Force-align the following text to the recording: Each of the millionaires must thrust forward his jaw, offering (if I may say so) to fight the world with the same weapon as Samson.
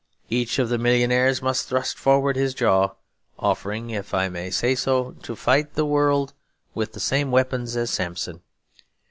Each 0.31 0.57
of 0.57 0.69
the 0.69 0.79
millionaires 0.79 1.43
must 1.43 1.69
thrust 1.69 1.95
forward 1.95 2.35
his 2.35 2.55
jaw, 2.55 2.95
offering 3.37 3.91
(if 3.91 4.15
I 4.15 4.29
may 4.29 4.49
say 4.49 4.73
so) 4.73 5.11
to 5.21 5.35
fight 5.35 5.75
the 5.75 5.85
world 5.85 6.33
with 6.73 6.93
the 6.93 6.99
same 6.99 7.29
weapon 7.29 7.61
as 7.75 7.91
Samson. 7.91 8.41